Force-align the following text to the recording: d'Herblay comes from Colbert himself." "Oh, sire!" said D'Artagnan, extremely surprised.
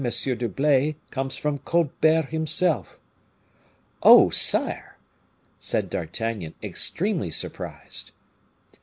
d'Herblay 0.01 0.95
comes 1.11 1.37
from 1.37 1.59
Colbert 1.59 2.29
himself." 2.29 2.97
"Oh, 4.01 4.31
sire!" 4.31 4.97
said 5.59 5.91
D'Artagnan, 5.91 6.55
extremely 6.63 7.29
surprised. 7.29 8.09